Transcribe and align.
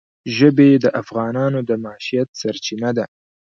ژبې 0.37 0.69
د 0.83 0.85
افغانانو 1.01 1.59
د 1.69 1.71
معیشت 1.83 2.27
سرچینه 2.41 2.89
ده. 2.97 3.05